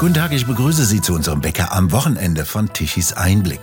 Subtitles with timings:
[0.00, 3.60] Guten Tag, ich begrüße Sie zu unserem Bäcker am Wochenende von Tichys Einblick,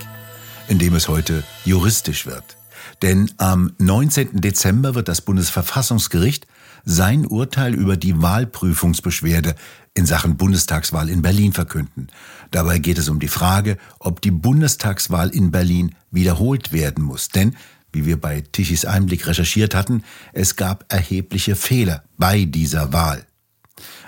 [0.68, 2.58] in dem es heute juristisch wird.
[3.02, 4.40] Denn am 19.
[4.40, 6.46] Dezember wird das Bundesverfassungsgericht
[6.86, 9.56] sein Urteil über die Wahlprüfungsbeschwerde
[9.96, 12.10] in Sachen Bundestagswahl in Berlin verkünden.
[12.52, 17.30] Dabei geht es um die Frage, ob die Bundestagswahl in Berlin wiederholt werden muss.
[17.30, 17.58] Denn,
[17.92, 23.27] wie wir bei Tichys Einblick recherchiert hatten, es gab erhebliche Fehler bei dieser Wahl.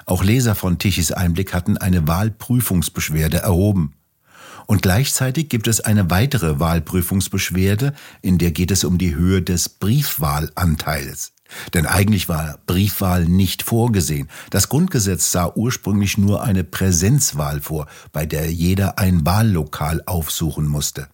[0.10, 3.94] Auch Leser von Tichys Einblick hatten eine Wahlprüfungsbeschwerde erhoben.
[4.66, 7.94] Und gleichzeitig gibt es eine weitere Wahlprüfungsbeschwerde,
[8.24, 11.34] in der geht es um die Höhe des Briefwahlanteils.
[11.76, 14.30] Denn eigentlich war Briefwahl nicht vorgesehen.
[14.50, 21.08] Das Grundgesetz sah ursprünglich nur eine Präsenzwahl vor, bei der jeder ein Wahllokal aufsuchen musste.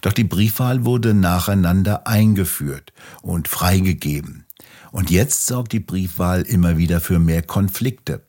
[0.00, 4.44] Doch die Briefwahl wurde nacheinander eingeführt und freigegeben.
[4.92, 8.27] Und jetzt sorgt die Briefwahl immer wieder für mehr Konflikte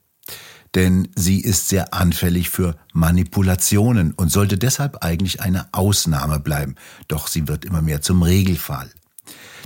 [0.74, 6.76] denn sie ist sehr anfällig für Manipulationen und sollte deshalb eigentlich eine Ausnahme bleiben.
[7.08, 8.90] Doch sie wird immer mehr zum Regelfall.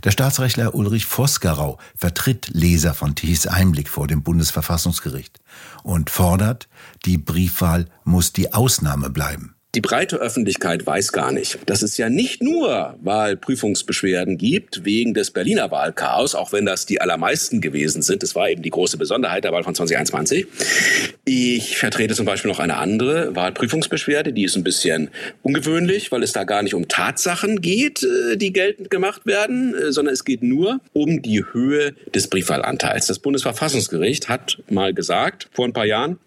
[0.03, 5.41] Der Staatsrechtler Ulrich Vosgerau vertritt Leser von Tichys Einblick vor dem Bundesverfassungsgericht
[5.83, 6.69] und fordert,
[7.07, 9.54] die Briefwahl muss die Ausnahme bleiben.
[9.75, 15.33] Die breite Öffentlichkeit weiß gar nicht, dass es ja nicht nur Wahlprüfungsbeschwerden gibt wegen des
[15.33, 18.23] Berliner Wahlchaos, auch wenn das die allermeisten gewesen sind.
[18.23, 20.47] Das war eben die große Besonderheit der Wahl von 2021.
[21.25, 25.11] Ich vertrete zum Beispiel noch eine andere Wahlprüfungsbeschwerde, die ist ein bisschen
[25.43, 29.91] ungewöhnlich, weil es da gar nicht um Tatsachen geht, äh, die geltend gemacht werden, äh,
[29.91, 33.07] sondern es geht nur um die Höhe des Briefwahlanteils.
[33.07, 36.19] Das Bundesverfassungsgericht hat mal gesagt, vor ein paar Jahren,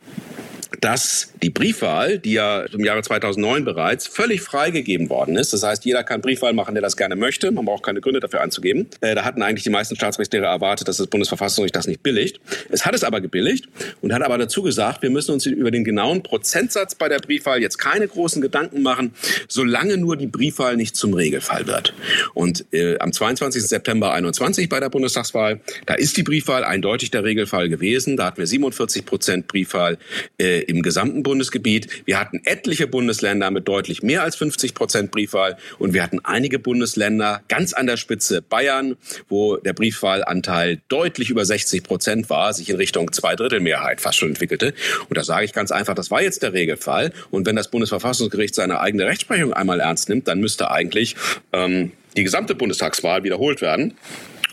[0.81, 5.85] dass die Briefwahl, die ja im Jahre 2009 bereits völlig freigegeben worden ist, das heißt,
[5.85, 8.87] jeder kann Briefwahl machen, der das gerne möchte, man braucht keine Gründe dafür anzugeben.
[9.01, 12.39] Äh, da hatten eigentlich die meisten Staatsrechtslehrer erwartet, dass das Bundesverfassungsgericht das nicht billigt.
[12.69, 13.67] Es hat es aber gebilligt
[14.01, 17.61] und hat aber dazu gesagt, wir müssen uns über den genauen Prozentsatz bei der Briefwahl
[17.61, 19.13] jetzt keine großen Gedanken machen,
[19.47, 21.93] solange nur die Briefwahl nicht zum Regelfall wird.
[22.33, 23.63] Und äh, am 22.
[23.63, 28.17] September 21 bei der Bundestagswahl, da ist die Briefwahl eindeutig der Regelfall gewesen.
[28.17, 29.97] Da hatten wir 47 Prozent Briefwahl
[30.37, 31.87] äh, im gesamten Bundesgebiet.
[32.05, 36.59] Wir hatten etliche Bundesländer mit deutlich mehr als 50 Prozent Briefwahl und wir hatten einige
[36.59, 38.97] Bundesländer ganz an der Spitze Bayern,
[39.29, 44.73] wo der Briefwahlanteil deutlich über 60 Prozent war, sich in Richtung Zweidrittelmehrheit fast schon entwickelte.
[45.09, 47.11] Und da sage ich ganz einfach, das war jetzt der Regelfall.
[47.31, 51.15] Und wenn das Bundesverfassungsgericht seine eigene Rechtsprechung einmal ernst nimmt, dann müsste eigentlich
[51.53, 53.93] ähm, die gesamte Bundestagswahl wiederholt werden.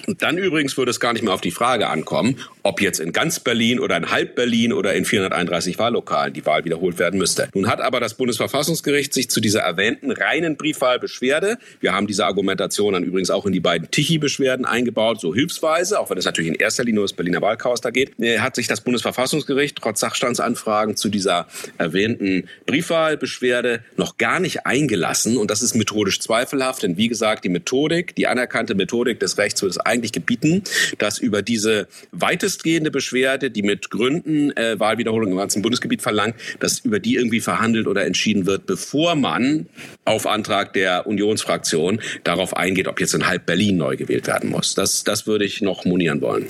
[0.07, 3.13] Und dann übrigens würde es gar nicht mehr auf die Frage ankommen, ob jetzt in
[3.13, 7.49] ganz Berlin oder in halb Berlin oder in 431 Wahllokalen die Wahl wiederholt werden müsste.
[7.55, 12.95] Nun hat aber das Bundesverfassungsgericht sich zu dieser erwähnten reinen Briefwahlbeschwerde, wir haben diese Argumentation
[12.95, 16.55] dann übrigens auch in die beiden Tichy-Beschwerden eingebaut, so hilfsweise, auch wenn es natürlich in
[16.55, 20.97] erster Linie um das Berliner Wahlchaos da geht, äh, hat sich das Bundesverfassungsgericht trotz Sachstandsanfragen
[20.97, 21.47] zu dieser
[21.77, 25.37] erwähnten Briefwahlbeschwerde noch gar nicht eingelassen.
[25.37, 29.61] Und das ist methodisch zweifelhaft, denn wie gesagt, die Methodik, die anerkannte Methodik des Rechts
[29.61, 30.63] würde es eigentlich gebieten,
[30.97, 36.37] dass über diese weitest weitestgehende Beschwerde, die mit Gründen äh, Wahlwiederholung im ganzen Bundesgebiet verlangt,
[36.61, 39.67] dass über die irgendwie verhandelt oder entschieden wird, bevor man
[40.05, 44.75] auf Antrag der Unionsfraktion darauf eingeht, ob jetzt in halb Berlin neu gewählt werden muss.
[44.75, 46.47] Das, das würde ich noch monieren wollen.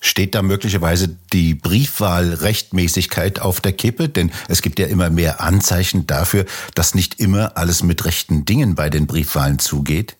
[0.00, 4.10] Steht da möglicherweise die Briefwahlrechtmäßigkeit auf der Kippe?
[4.10, 6.44] Denn es gibt ja immer mehr Anzeichen dafür,
[6.74, 10.16] dass nicht immer alles mit rechten Dingen bei den Briefwahlen zugeht.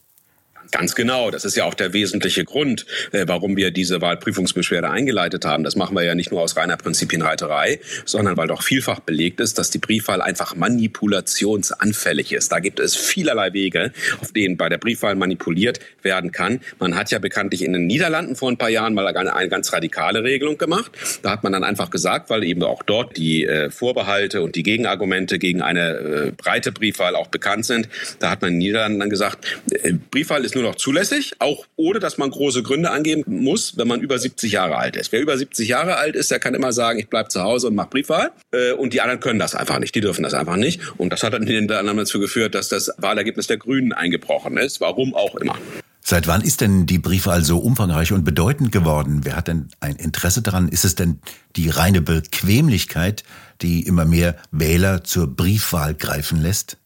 [0.74, 1.30] Ganz genau.
[1.30, 5.62] Das ist ja auch der wesentliche Grund, äh, warum wir diese Wahlprüfungsbeschwerde eingeleitet haben.
[5.62, 9.56] Das machen wir ja nicht nur aus reiner Prinzipienreiterei, sondern weil doch vielfach belegt ist,
[9.56, 12.50] dass die Briefwahl einfach manipulationsanfällig ist.
[12.50, 16.58] Da gibt es vielerlei Wege, auf denen bei der Briefwahl manipuliert werden kann.
[16.80, 19.72] Man hat ja bekanntlich in den Niederlanden vor ein paar Jahren mal eine, eine ganz
[19.72, 20.90] radikale Regelung gemacht.
[21.22, 24.64] Da hat man dann einfach gesagt, weil eben auch dort die äh, Vorbehalte und die
[24.64, 28.98] Gegenargumente gegen eine äh, breite Briefwahl auch bekannt sind, da hat man in den Niederlanden
[28.98, 29.46] dann gesagt,
[29.92, 34.00] Briefwahl ist nur noch zulässig, auch ohne dass man große Gründe angeben muss, wenn man
[34.00, 35.12] über 70 Jahre alt ist.
[35.12, 37.74] Wer über 70 Jahre alt ist, der kann immer sagen, ich bleibe zu Hause und
[37.74, 38.32] mache Briefwahl.
[38.52, 40.80] Äh, und die anderen können das einfach nicht, die dürfen das einfach nicht.
[40.98, 44.80] Und das hat dann hinter anderem dazu geführt, dass das Wahlergebnis der Grünen eingebrochen ist,
[44.80, 45.58] warum auch immer.
[46.06, 49.20] Seit wann ist denn die Briefwahl so umfangreich und bedeutend geworden?
[49.24, 50.68] Wer hat denn ein Interesse daran?
[50.68, 51.18] Ist es denn
[51.56, 53.24] die reine Bequemlichkeit,
[53.62, 56.76] die immer mehr Wähler zur Briefwahl greifen lässt?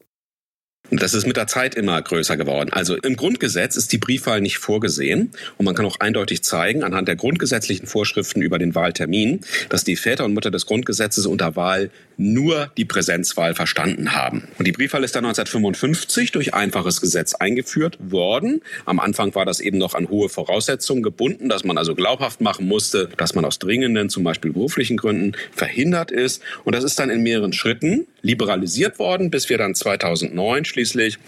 [0.90, 2.70] Das ist mit der Zeit immer größer geworden.
[2.72, 7.08] Also im Grundgesetz ist die Briefwahl nicht vorgesehen und man kann auch eindeutig zeigen anhand
[7.08, 11.90] der grundgesetzlichen Vorschriften über den Wahltermin, dass die Väter und Mutter des Grundgesetzes unter Wahl
[12.18, 14.48] nur die Präsenzwahl verstanden haben.
[14.58, 18.60] Und die Briefwahl ist dann 1955 durch einfaches Gesetz eingeführt worden.
[18.84, 22.66] Am Anfang war das eben noch an hohe Voraussetzungen gebunden, dass man also glaubhaft machen
[22.66, 26.42] musste, dass man aus dringenden, zum Beispiel beruflichen Gründen verhindert ist.
[26.64, 31.18] Und das ist dann in mehreren Schritten liberalisiert worden, bis wir dann 2009 schließlich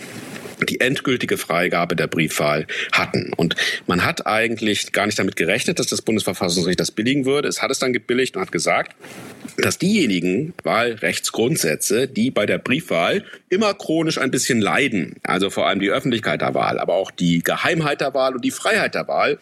[0.67, 3.33] die endgültige Freigabe der Briefwahl hatten.
[3.37, 7.49] Und man hat eigentlich gar nicht damit gerechnet, dass das Bundesverfassungsgericht das billigen würde.
[7.49, 8.95] Es hat es dann gebilligt und hat gesagt,
[9.57, 15.81] dass diejenigen Wahlrechtsgrundsätze, die bei der Briefwahl immer chronisch ein bisschen leiden, also vor allem
[15.81, 19.39] die Öffentlichkeit der Wahl, aber auch die Geheimheit der Wahl und die Freiheit der Wahl,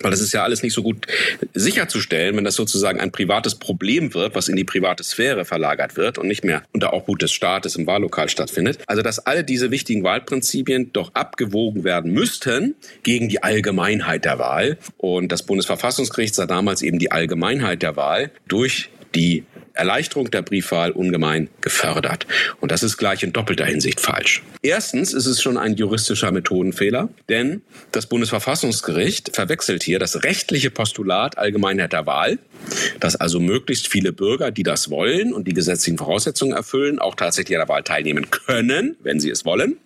[0.00, 1.06] weil das ist ja alles nicht so gut
[1.54, 6.18] sicherzustellen, wenn das sozusagen ein privates Problem wird, was in die private Sphäre verlagert wird
[6.18, 8.78] und nicht mehr unter Obhut des Staates im Wahllokal stattfindet.
[8.86, 14.78] Also dass alle diese wichtigen Wahlprinzipien doch abgewogen werden müssten gegen die Allgemeinheit der Wahl.
[14.98, 19.44] Und das Bundesverfassungsgericht sah damals eben die Allgemeinheit der Wahl durch die
[19.76, 22.26] Erleichterung der Briefwahl ungemein gefördert.
[22.60, 24.42] Und das ist gleich in doppelter Hinsicht falsch.
[24.62, 27.62] Erstens ist es schon ein juristischer Methodenfehler, denn
[27.92, 32.38] das Bundesverfassungsgericht verwechselt hier das rechtliche Postulat Allgemeinheit der Wahl,
[33.00, 37.56] dass also möglichst viele Bürger, die das wollen und die gesetzlichen Voraussetzungen erfüllen, auch tatsächlich
[37.56, 39.76] an der Wahl teilnehmen können, wenn sie es wollen,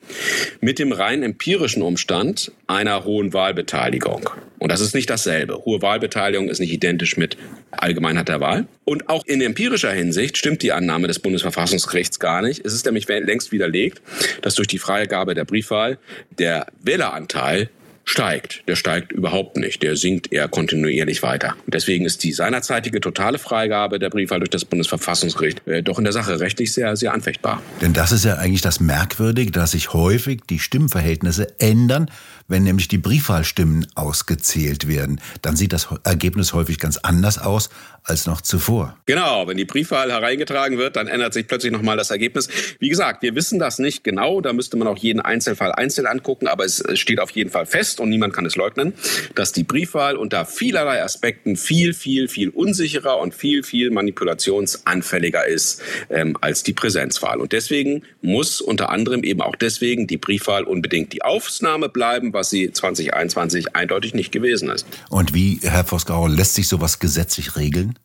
[0.60, 4.30] mit dem rein empirischen Umstand einer hohen Wahlbeteiligung.
[4.60, 5.64] Und das ist nicht dasselbe.
[5.64, 7.36] Hohe Wahlbeteiligung ist nicht identisch mit
[7.70, 8.66] Allgemeinheit der Wahl.
[8.84, 12.64] Und auch in empirischer Hinsicht stimmt die Annahme des Bundesverfassungsgerichts gar nicht.
[12.64, 14.02] Es ist nämlich längst widerlegt,
[14.42, 15.98] dass durch die Freigabe der Briefwahl
[16.38, 17.70] der Wähleranteil
[18.10, 18.64] steigt.
[18.66, 19.84] Der steigt überhaupt nicht.
[19.84, 21.54] Der sinkt eher kontinuierlich weiter.
[21.64, 26.04] Und deswegen ist die seinerzeitige totale Freigabe der Briefwahl durch das Bundesverfassungsgericht äh, doch in
[26.04, 27.62] der Sache rechtlich sehr, sehr anfechtbar.
[27.80, 32.10] Denn das ist ja eigentlich das Merkwürdige, dass sich häufig die Stimmverhältnisse ändern,
[32.48, 35.20] wenn nämlich die Briefwahlstimmen ausgezählt werden.
[35.42, 37.70] Dann sieht das Ergebnis häufig ganz anders aus
[38.02, 38.96] als noch zuvor.
[39.06, 42.48] Genau, wenn die Briefwahl hereingetragen wird, dann ändert sich plötzlich nochmal das Ergebnis.
[42.80, 46.48] Wie gesagt, wir wissen das nicht genau, da müsste man auch jeden Einzelfall einzeln angucken,
[46.48, 48.94] aber es steht auf jeden Fall fest und niemand kann es leugnen,
[49.34, 55.82] dass die Briefwahl unter vielerlei Aspekten viel, viel, viel unsicherer und viel, viel manipulationsanfälliger ist
[56.08, 57.40] ähm, als die Präsenzwahl.
[57.40, 62.50] Und deswegen muss unter anderem eben auch deswegen die Briefwahl unbedingt die Aufnahme bleiben, was
[62.50, 64.86] sie 2021 eindeutig nicht gewesen ist.
[65.08, 67.98] Und wie, Herr Vosgauer, lässt sich sowas gesetzlich regeln?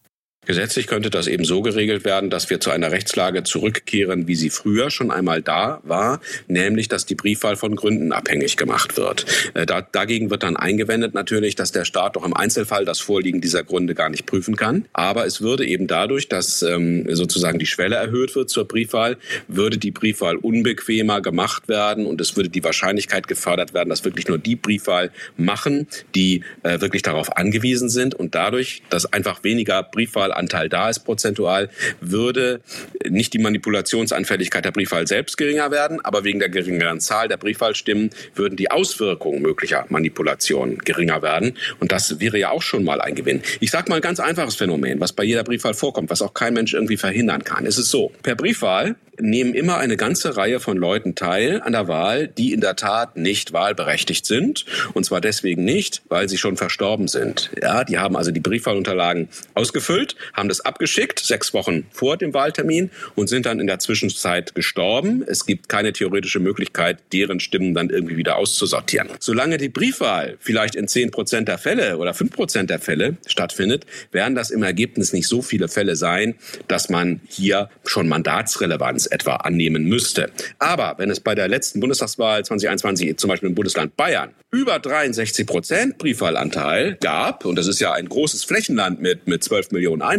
[0.45, 4.49] Gesetzlich könnte das eben so geregelt werden, dass wir zu einer Rechtslage zurückkehren, wie sie
[4.49, 9.25] früher schon einmal da war, nämlich dass die Briefwahl von Gründen abhängig gemacht wird.
[9.53, 13.41] Äh, da, dagegen wird dann eingewendet natürlich, dass der Staat doch im Einzelfall das Vorliegen
[13.41, 14.85] dieser Gründe gar nicht prüfen kann.
[14.93, 19.77] Aber es würde eben dadurch, dass ähm, sozusagen die Schwelle erhöht wird zur Briefwahl, würde
[19.77, 24.37] die Briefwahl unbequemer gemacht werden und es würde die Wahrscheinlichkeit gefördert werden, dass wirklich nur
[24.37, 30.31] die Briefwahl machen, die äh, wirklich darauf angewiesen sind und dadurch, dass einfach weniger Briefwahl
[30.35, 31.69] Anteil da ist prozentual,
[32.01, 32.61] würde
[33.07, 38.09] nicht die Manipulationsanfälligkeit der Briefwahl selbst geringer werden, aber wegen der geringeren Zahl der Briefwahlstimmen
[38.35, 41.57] würden die Auswirkungen möglicher Manipulationen geringer werden.
[41.79, 43.41] Und das wäre ja auch schon mal ein Gewinn.
[43.59, 46.53] Ich sage mal ein ganz einfaches Phänomen, was bei jeder Briefwahl vorkommt, was auch kein
[46.53, 47.65] Mensch irgendwie verhindern kann.
[47.65, 51.87] Es ist so, per Briefwahl nehmen immer eine ganze Reihe von Leuten teil an der
[51.87, 54.65] Wahl, die in der Tat nicht wahlberechtigt sind.
[54.93, 57.51] Und zwar deswegen nicht, weil sie schon verstorben sind.
[57.61, 62.89] Ja, die haben also die Briefwahlunterlagen ausgefüllt, haben das abgeschickt, sechs Wochen vor dem Wahltermin
[63.15, 65.23] und sind dann in der Zwischenzeit gestorben.
[65.27, 69.09] Es gibt keine theoretische Möglichkeit, deren Stimmen dann irgendwie wieder auszusortieren.
[69.19, 73.85] Solange die Briefwahl vielleicht in zehn Prozent der Fälle oder fünf Prozent der Fälle stattfindet,
[74.11, 76.35] werden das im Ergebnis nicht so viele Fälle sein,
[76.67, 80.31] dass man hier schon Mandatsrelevanz etwa annehmen müsste.
[80.59, 85.45] Aber wenn es bei der letzten Bundestagswahl 2021 zum Beispiel im Bundesland Bayern über 63
[85.45, 90.14] Prozent Briefwahlanteil gab, und das ist ja ein großes Flächenland mit, mit 12 Millionen Einwohnern,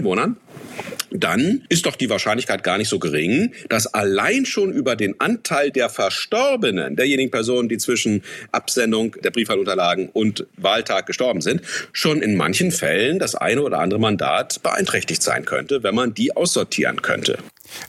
[1.11, 5.71] dann ist doch die Wahrscheinlichkeit gar nicht so gering, dass allein schon über den Anteil
[5.71, 8.23] der Verstorbenen, derjenigen Personen, die zwischen
[8.53, 11.62] Absendung der Briefwahlunterlagen und Wahltag gestorben sind,
[11.93, 16.37] schon in manchen Fällen das eine oder andere Mandat beeinträchtigt sein könnte, wenn man die
[16.37, 17.38] aussortieren könnte.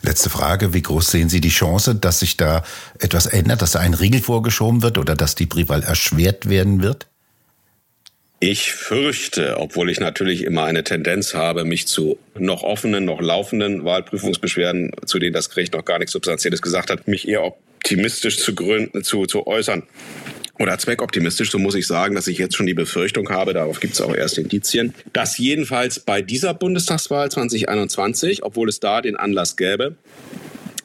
[0.02, 0.74] Letzte Frage.
[0.74, 2.64] Wie groß sehen Sie die Chance, dass sich da
[2.98, 7.06] etwas ändert, dass da ein Riegel vorgeschoben wird oder dass die Briefwahl erschwert werden wird?
[8.40, 13.84] Ich fürchte, obwohl ich natürlich immer eine Tendenz habe, mich zu noch offenen, noch laufenden
[13.84, 18.54] Wahlprüfungsbeschwerden, zu denen das Gericht noch gar nichts Substanzielles gesagt hat, mich eher optimistisch zu,
[18.54, 19.82] gründen, zu, zu äußern.
[20.60, 23.94] Oder zweckoptimistisch, so muss ich sagen, dass ich jetzt schon die Befürchtung habe, darauf gibt
[23.94, 29.56] es auch erste Indizien, dass jedenfalls bei dieser Bundestagswahl 2021, obwohl es da den Anlass
[29.56, 29.96] gäbe,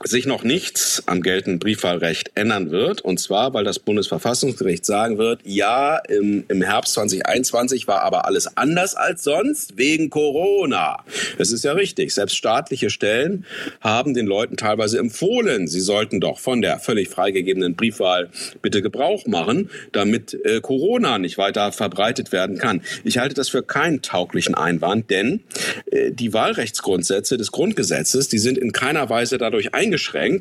[0.03, 3.01] sich noch nichts am geltenden Briefwahlrecht ändern wird.
[3.01, 8.57] Und zwar, weil das Bundesverfassungsgericht sagen wird, ja, im, im Herbst 2021 war aber alles
[8.57, 11.03] anders als sonst wegen Corona.
[11.37, 12.13] Das ist ja richtig.
[12.13, 13.45] Selbst staatliche Stellen
[13.81, 18.29] haben den Leuten teilweise empfohlen, sie sollten doch von der völlig freigegebenen Briefwahl
[18.61, 22.81] bitte Gebrauch machen, damit äh, Corona nicht weiter verbreitet werden kann.
[23.03, 25.41] Ich halte das für keinen tauglichen Einwand, denn
[25.91, 29.92] äh, die Wahlrechtsgrundsätze des Grundgesetzes, die sind in keiner Weise dadurch eingeschränkt,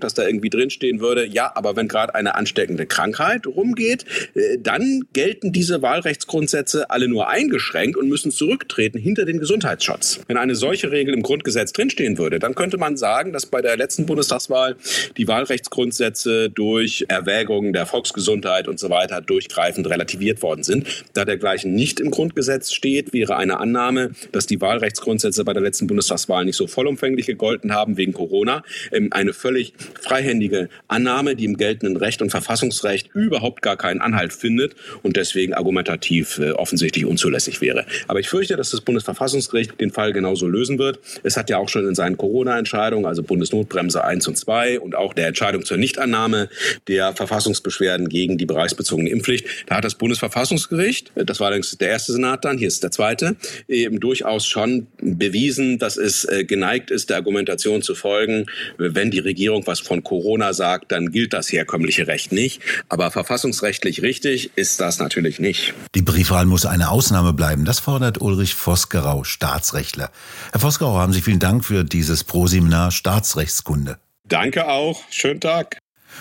[0.02, 4.04] dass da irgendwie drinstehen würde, ja, aber wenn gerade eine ansteckende Krankheit rumgeht,
[4.34, 10.20] äh, dann gelten diese Wahlrechtsgrundsätze alle nur eingeschränkt und müssen zurücktreten hinter den Gesundheitsschutz.
[10.26, 13.76] Wenn eine solche Regel im Grundgesetz drinstehen würde, dann könnte man sagen, dass bei der
[13.76, 14.76] letzten Bundestagswahl
[15.16, 21.04] die Wahlrechtsgrundsätze durch Erwägungen der Volksgesundheit und so weiter durchgreifend relativiert worden sind.
[21.14, 25.86] Da dergleichen nicht im Grundgesetz steht, wäre eine Annahme, dass die Wahlrechtsgrundsätze bei der letzten
[25.86, 31.56] Bundestagswahl nicht so vollumfänglich gegolten haben wegen Corona, ähm, eine völlig freihändige Annahme, die im
[31.56, 37.60] geltenden Recht und Verfassungsrecht überhaupt gar keinen Anhalt findet und deswegen argumentativ äh, offensichtlich unzulässig
[37.60, 37.84] wäre.
[38.06, 41.00] Aber ich fürchte, dass das Bundesverfassungsgericht den Fall genauso lösen wird.
[41.24, 45.12] Es hat ja auch schon in seinen Corona-Entscheidungen, also Bundesnotbremse 1 und 2 und auch
[45.12, 46.48] der Entscheidung zur Nichtannahme
[46.86, 51.88] der Verfassungsbeschwerden gegen die bereichsbezogene Impfpflicht, da hat das Bundesverfassungsgericht, äh, das war allerdings der
[51.88, 56.92] erste Senat dann, hier ist der zweite, eben durchaus schon bewiesen, dass es äh, geneigt
[56.92, 58.46] ist, der Argumentation zu folgen,
[58.78, 62.60] wenn die Regierung was von Corona sagt, dann gilt das herkömmliche Recht nicht.
[62.88, 65.74] Aber verfassungsrechtlich richtig ist das natürlich nicht.
[65.94, 67.64] Die Briefwahl muss eine Ausnahme bleiben.
[67.64, 70.10] Das fordert Ulrich Vosgerau, Staatsrechtler.
[70.52, 73.98] Herr Vosgerau, haben Sie vielen Dank für dieses Proseminar Staatsrechtskunde.
[74.24, 75.02] Danke auch.
[75.10, 75.78] Schönen Tag.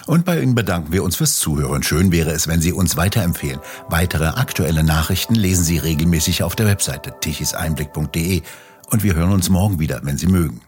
[0.08, 1.84] Und bei Ihnen bedanken wir uns fürs Zuhören.
[1.84, 3.60] Schön wäre es, wenn Sie uns weiterempfehlen.
[3.89, 8.41] Weitere aktuelle Nachrichten lesen Sie regelmäßig auf der Webseite tichiseinblick.de.
[8.89, 10.62] Und wir hören uns morgen wieder, wenn Sie mögen.